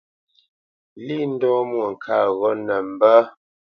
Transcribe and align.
Lî 1.05 1.19
ndɔ́ 1.31 1.57
Mwôŋkát 1.69 2.27
ghó 2.37 2.49
nə 2.67 2.75
mbə́. 2.91 3.19